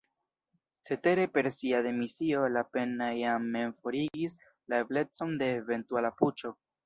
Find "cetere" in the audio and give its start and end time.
0.81-1.27